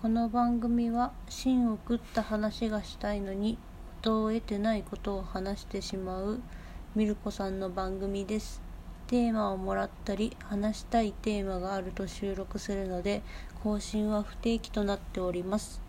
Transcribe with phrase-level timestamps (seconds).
[0.00, 3.58] この番組は芯を食った話がしたいのに
[4.00, 6.40] 音を得てないことを話してしまう
[6.94, 8.62] ミルコさんの番組です。
[9.08, 13.20] テーマをもらったり話したいテーマがあると収録するので
[13.62, 15.82] 更新は不定期となっております。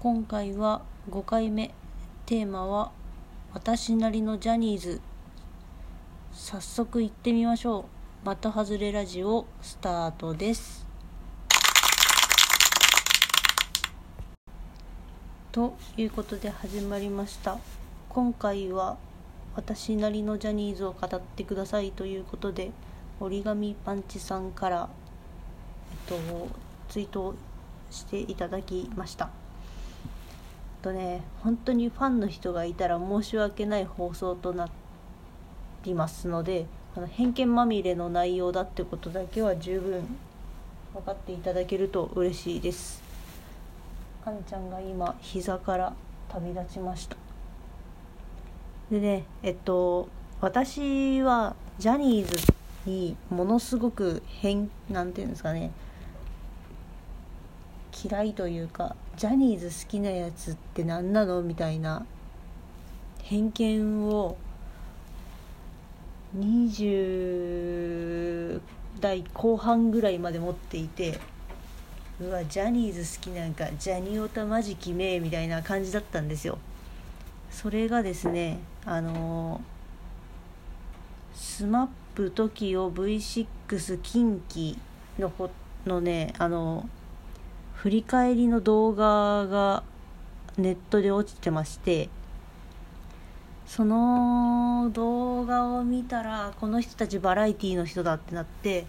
[0.00, 1.74] 今回は5回目。
[2.24, 2.92] テーマは
[3.52, 5.02] 私なりのジャニーズ。
[6.32, 7.84] 早速行ってみましょ
[8.24, 8.36] う。
[8.36, 10.87] 的外れラジオスタートです。
[15.58, 17.58] ということで始まりました。
[18.10, 18.96] 今回は
[19.56, 22.70] 私なりのジャニーズを語ってくださいということで
[23.18, 24.88] 折り紙パンチさんから、
[26.10, 26.48] えっと、
[26.88, 27.34] ツイート
[27.90, 29.30] していただきました。
[30.80, 34.68] とね本当にファンの人がいたら申し訳ない放送とな
[35.82, 40.06] りますのであの偏見まみれの内容だってことだけは十分
[40.94, 43.07] 分かっていただけると嬉しいです。
[44.28, 45.94] あんちゃんが今膝から
[46.28, 47.16] 旅立ちました。
[48.90, 50.10] でねえっと
[50.42, 52.36] 私はジャニーズ
[52.84, 55.70] にものすごく変なんていうんですかね
[58.04, 62.04] 嫌いというかジャニーズ好きなやつって何なのみたいな
[63.22, 64.36] 偏見を
[66.36, 68.60] 20
[69.00, 71.18] 代後半ぐらいまで持っていて
[72.20, 76.58] うわジャニーズ好きなんかジャニオタマジキメみたいな感じだったんですよ。
[77.50, 79.60] それがですねあの
[81.34, 84.76] スマップ TOKIO V6 近畿
[85.18, 85.50] のほ
[85.86, 86.88] のねあの
[87.74, 89.84] 振り返りの動画が
[90.56, 92.08] ネットで落ちてまして
[93.66, 98.86] その動画を見たらこの人たちバラエティーの人だってなって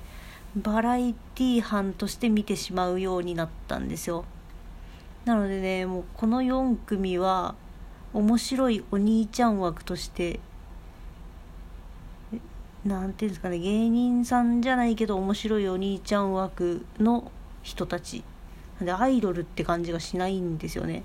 [0.55, 4.25] バラエティ班として見てしまうようになったんですよ。
[5.25, 7.56] なのでねもうこの4組は
[8.14, 10.39] 面白いお兄ちゃん枠として
[12.84, 17.31] なんていうんですかね芸人さんじゃないけど面白いお兄ちゃん枠の
[17.62, 18.24] 人たち。
[18.81, 21.03] でアイドルって感じがしないんですよね。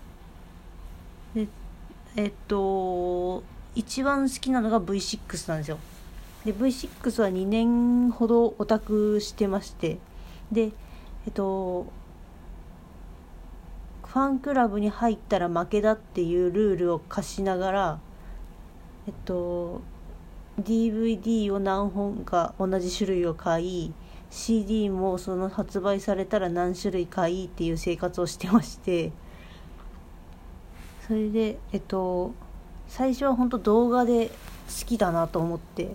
[1.34, 1.48] で
[2.16, 3.42] えっと
[3.74, 5.78] 一番好きなのが V6 なんですよ。
[6.44, 9.98] で V6 は2年ほどオタクしてまして
[10.52, 10.72] で
[11.26, 11.86] えっと
[14.04, 18.00] ファンクラブに入ったら負けだっていうルールを課しながら
[19.06, 19.80] えっと
[20.62, 23.92] DVD を何本か同じ種類を買い
[24.30, 29.12] CD もその発売されたら何種類買いっていう生活をしてまして
[31.06, 32.32] それでえっと
[32.86, 35.94] 最初は本当動画で好きだなと思って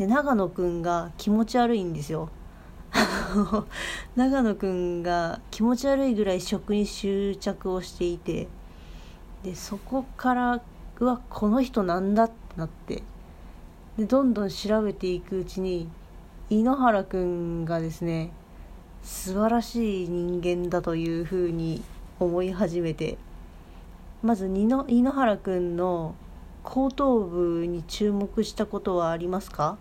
[0.00, 2.30] で長野くんが気持ち悪いんですよ。
[4.16, 8.48] 長野くんが気持ち悪いぐらい食に執着をしていて
[9.42, 10.62] でそこから
[11.00, 13.02] うわこの人なんだってなって
[13.98, 15.86] でどんどん調べていくうちに
[16.48, 18.32] 井ノ原くんがですね
[19.02, 21.82] 素晴らしい人間だというふうに
[22.18, 23.18] 思い始めて
[24.22, 26.14] まず井ノ原くんの
[26.64, 29.76] 後頭部に注目したことはありますか？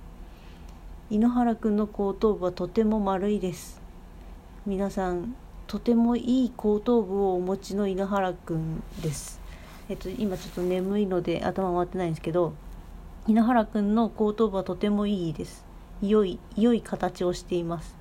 [1.12, 3.82] 井ノ原くんの後頭部はとても丸いです。
[4.68, 5.34] 皆さん
[5.66, 9.42] とてもいい後頭部をお持ちの井ノ原くんです。
[9.90, 12.54] えっと今ちょっと眠いので頭回ってないんですけど
[13.26, 15.66] 井ノ原くんの後頭部はとてもいいです。
[16.04, 17.96] 良い良い形をしています。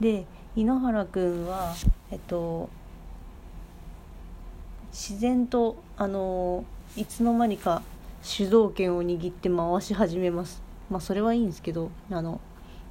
[0.00, 0.24] で
[0.56, 1.74] 井ノ原くんは
[2.10, 2.70] えっと
[4.92, 6.64] 自然とあの
[6.96, 7.82] いつの間にか
[8.22, 10.69] 主導権を握って回し始めます。
[10.90, 12.40] まあそれはいいんですけどあの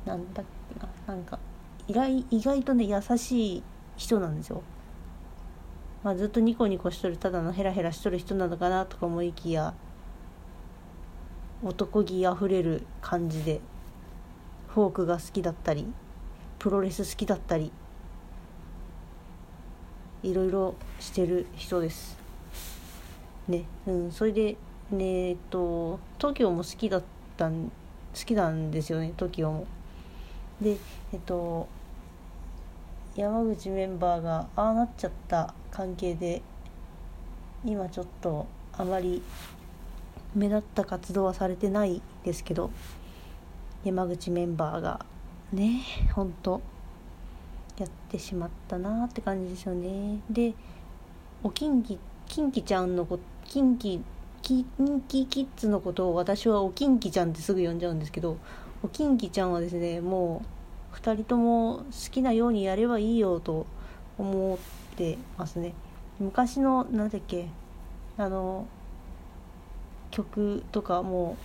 [0.05, 1.39] なんだっけななんか
[1.87, 3.63] 意外意外とね優しい
[3.97, 4.63] 人なんですよ、
[6.03, 9.73] まあ、ずっとニコニコしとるただのヘラヘラしとる人なのかなとか思いきや
[11.61, 13.59] 男気あふれる感じで
[14.69, 15.87] フォークが好きだったり
[16.57, 17.71] プロレス好きだったり
[20.23, 22.17] いろいろしてる人です。
[23.47, 23.63] ね。
[23.87, 24.57] うんそれで
[24.91, 27.03] ねえっと TOKIO も好きだっ
[27.37, 27.71] たん
[28.13, 29.67] 好きなんですよね TOKIO も。
[30.61, 30.77] で
[31.13, 31.67] えっと
[33.15, 36.41] 山口メンバーがああなっちゃった関係で
[37.65, 39.21] 今ちょっとあまり
[40.35, 42.71] 目立った活動はされてないですけど
[43.83, 45.05] 山口メンバーが
[45.51, 45.81] ね
[46.13, 46.61] ほんと
[47.77, 50.19] やってしまったなって感じですよね。
[50.29, 50.53] で
[51.43, 51.97] おきんき
[52.27, 54.01] きんきちゃんのこキンキ
[54.41, 58.37] キンキキッズのことを私はおきんきちゃんってすぐ呼んじゃうんですけど
[58.83, 60.43] おきんきちゃんはですねも
[60.93, 63.65] う2人とも好きなようにやればいいよと
[64.17, 65.73] 思ってますね。
[66.19, 67.47] 昔のなんだっけ
[68.17, 68.67] あの
[70.11, 71.37] 曲とかも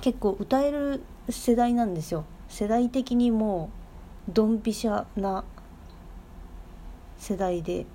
[0.00, 2.24] 結構歌える世代なんですよ。
[2.48, 3.70] 世代的にも
[4.28, 5.44] うドンピシャな
[7.18, 7.86] 世代で、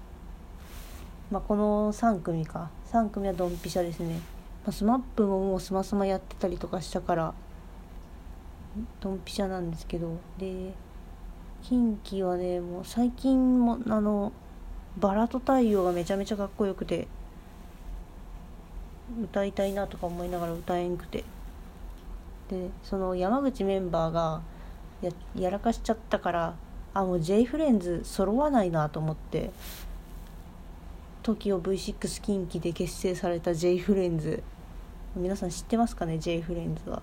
[1.30, 2.70] まあ、この3組か。
[2.92, 7.34] 3組はドンピシャですね、まあ、 SMAP ももうスマスマやってたりとかしたから
[9.02, 10.18] ドンピシャなんですけど。
[10.38, 10.74] で
[11.64, 14.32] 近畿はねもう最近もあの
[14.98, 17.08] バラと太陽がめちゃめちゃかっこよくて
[19.22, 21.24] 歌いたいなとか思いながら歌えんくて。
[22.50, 24.42] でその山口メンバーが
[25.02, 26.56] ややらかしちゃったから
[26.94, 29.52] あもう J フレンズ揃わないなと思って。
[31.28, 34.42] TOKIOV6 近畿で結成された J フレンズ
[35.14, 37.02] 皆さん知ってますかね？J フレンズは。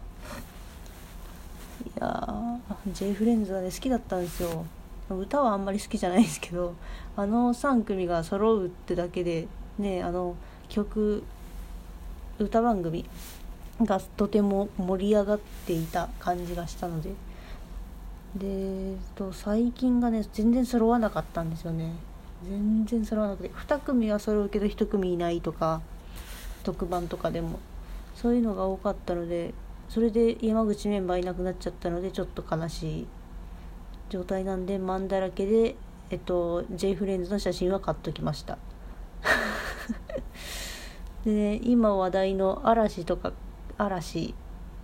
[1.85, 2.59] いや
[2.91, 4.65] J フレンズはね好きだったんですよ。
[5.11, 6.75] 歌はあんまり好きじゃないですけど
[7.17, 9.47] あの3組が揃うってだけで
[9.79, 10.37] ねあの
[10.71, 11.23] 曲
[12.39, 13.05] 歌番組
[13.83, 17.11] がとても盛り上がっていた感じがしたので。
[18.37, 21.93] でと最近がね全然揃わなかったんですよね。
[22.49, 23.51] 全然揃わなくて。
[23.51, 25.81] 2組は揃うけど1組いないとか
[26.63, 27.59] 特番とかでも。
[28.15, 29.53] そういうのが多かったので
[29.89, 33.07] それで山口メンバーいなくなっちゃったのでちょっと悲しい
[34.09, 35.77] 状態なんでマンだらけで
[36.11, 38.59] えっと J フレンズの写真は買っときました。
[41.25, 43.33] でね今話題の嵐とか
[43.79, 44.35] 嵐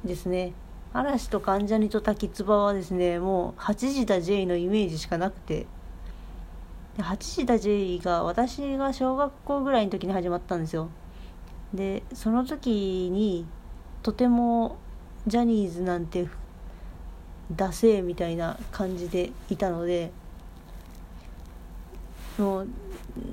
[0.04, 0.52] ですね。
[0.92, 5.66] 嵐と関ジャニと滝つばはですねもう8時だ J のイメージしかなくて。
[7.00, 10.90] で8時だ J が私が小学校ぐらいの時に始まったんですよ。
[11.72, 13.46] でその時に
[14.02, 14.76] とても
[15.26, 16.28] ジャニーズなんて
[17.52, 20.12] ダセーみたいな感じでいたので
[22.38, 22.68] もう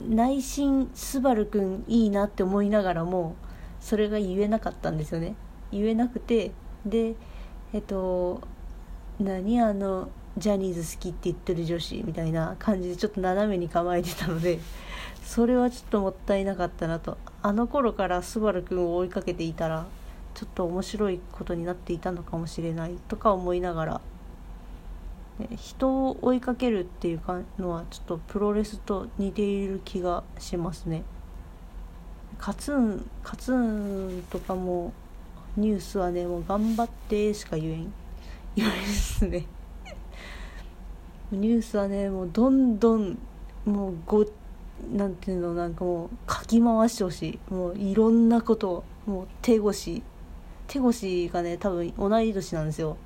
[0.09, 3.35] 内心スバルくんいいなって思いながらも
[3.81, 5.35] それが言えなかったんですよね。
[5.71, 6.51] 言えなくて
[6.85, 7.15] で
[7.73, 8.41] えっと
[9.19, 14.59] 何あのジャニーズ好きって言ってる女子みたいな感じでちょっと斜めに構えてたので
[15.23, 17.17] それはちょっともったいなかったなと。
[17.41, 19.85] あの頃からスバルくんを追いかけていたら
[20.33, 24.01] ちょっと面白いことになっていたのかもしれないとか思いながら
[25.55, 27.21] 人を追いかけるっていう
[27.59, 31.03] のはちょっとプロレスと似ている気がしますね。
[32.37, 34.93] カツンカツンとかも
[35.55, 37.93] ニュースはねもう頑張ってしか言えん。
[38.55, 39.45] 言われですね。
[41.31, 43.17] ニュースはねもうどんどん
[43.65, 44.25] もうご
[44.93, 47.53] なんていうのなんかもうかき回してほしい。
[47.53, 50.01] もういろんなこともう手越
[50.67, 52.97] 手越がね多分同い年なんですよ。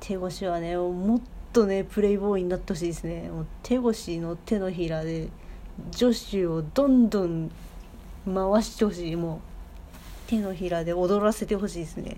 [0.00, 1.20] 手越はねもっ
[1.52, 3.28] とねプレイボーイになってほしいですね。
[3.28, 5.28] もう手越の手のひらで
[5.90, 7.50] 女子をどんどん
[8.26, 9.16] 回してほしい。
[9.16, 9.40] もう
[10.26, 12.16] 手のひらで踊らせてほしいですね。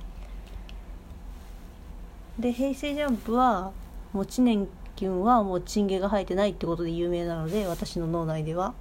[2.39, 3.73] で平成ジャンプは
[4.17, 4.67] もう知念
[4.97, 8.73] 君はもうチンゲが生えてないってことで有名なので私の脳内では。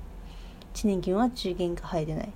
[0.74, 2.32] 知念君は中元が生えてない。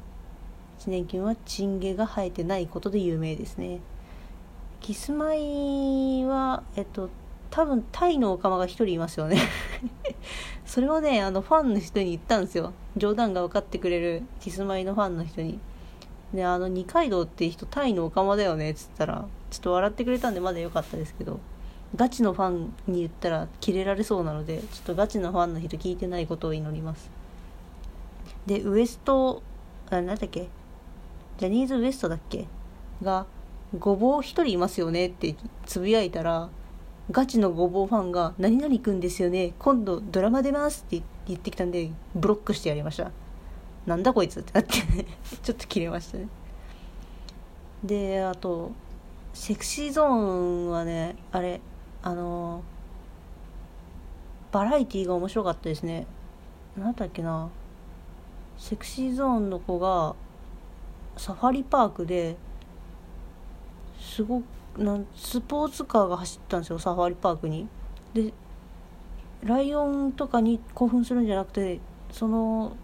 [0.80, 3.80] 知念君はチンゲが生えてないことで有名ですね。
[4.82, 7.10] キスマイはえっと
[7.50, 9.38] 多分タイのオカマが1人いますよね。
[10.68, 12.74] それをねあのファンの人に言ったんですよ。
[12.98, 15.58] 冗談が分かってくれるキスマイのファンの人に。
[16.34, 21.40] であの二階堂って人タイのオカマだよねっつったらちょっと笑ってくれたんでまだ良かったですけど。
[21.96, 27.10] ガチのファンに言ったらキレられそうなのでちょっとガチのファンの人聞いてないことを祈ります。
[28.46, 29.42] でウエスト
[29.90, 30.50] あ何だっけ？
[31.38, 32.48] ジャニーズ WEST だっけ？
[33.02, 33.26] が
[33.78, 35.08] ごぼう一人いますよね？
[35.08, 36.50] ってつぶやいたら
[37.12, 39.54] ガチのごぼうファンが「何々くんですよね？
[39.58, 43.12] 今度ドラマ出ます」って言ってきたんでブロックしてやりました。
[43.88, 44.74] なんだこいつってなって
[45.42, 46.28] ちょっと切れましたね。
[47.84, 48.72] であと
[49.34, 51.62] セクシーゾーンはねあれ
[52.02, 52.64] あの
[54.52, 56.08] バラエティーが面白かったですね。
[56.78, 57.50] 何だっけな。
[58.58, 60.16] セクシーゾーンの子が
[61.18, 62.36] サファリパークで
[64.00, 64.44] すごく
[64.78, 67.68] なんスポーツカーが走ったんですよサファリパークに。
[68.14, 68.34] で
[69.44, 71.80] ライオンとかに興奮するんじゃなくて
[72.12, 72.76] その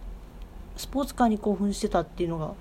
[0.77, 2.53] スポーツカーに興奮してたっていうのが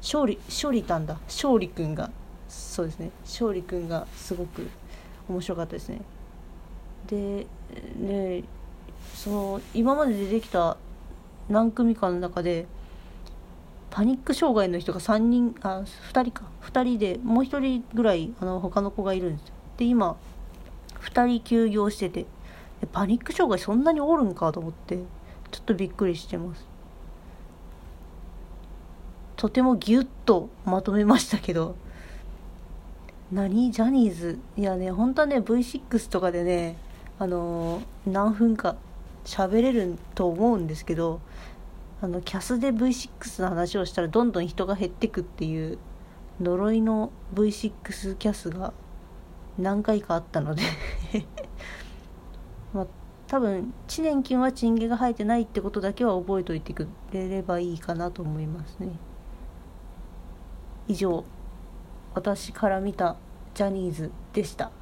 [0.00, 1.18] 勝利勝利たんだ。
[1.26, 2.10] 勝利くんが。
[2.48, 3.10] そうですね。
[3.24, 4.68] 勝利くんがすごく
[5.28, 6.00] 面白かったですね。
[7.06, 7.46] で
[7.98, 8.44] ね
[9.14, 10.76] その今まで出てきた
[11.48, 12.66] 何組かの中で
[13.90, 15.82] パニック障害の人が3人あ
[16.12, 16.44] 2人か。
[16.62, 19.54] 2人でもう1人ぐらいあの他の子がいるんですよ。
[19.78, 20.16] で今
[21.00, 22.26] 2人休業してて
[22.92, 24.98] パニック障害そんなにおるんかと思って
[25.50, 26.66] ちょっとびっくりしてます。
[29.36, 31.76] とてもギュッとまとめましたけど
[33.32, 33.70] 何？
[33.70, 34.38] ジャニーズ？
[34.56, 36.76] いやね本当はね V6 とかでね
[37.18, 38.76] あのー何分か
[39.24, 41.20] 喋れると思うんですけど
[42.00, 45.78] あのキャスで V6 の話をしたらどんどん人が減ってくっていう
[46.40, 48.72] 呪いの V6 キャスが
[49.58, 50.62] 何回かあったので。
[52.72, 52.86] まあ
[53.26, 58.88] 多分知念金はチンゲが生えてないってことだけは覚えておいてくれればいいかなと思いますね。
[60.86, 61.24] 以上。
[62.14, 63.16] 私から見た
[63.54, 64.77] ジャニーズでした。